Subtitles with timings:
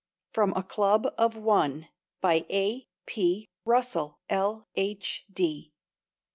[0.33, 1.87] FROM A CLUB OF ONE,
[2.21, 2.87] BY A.
[3.05, 3.49] P.
[3.65, 4.67] RUSSELL, L.
[4.75, 5.27] H.
[5.31, 5.73] D.